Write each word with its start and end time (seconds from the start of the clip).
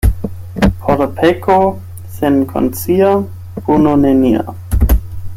Por 0.85 1.01
peko 1.19 1.57
senkonscia 2.15 3.11
puno 3.67 3.93
nenia. 4.07 4.43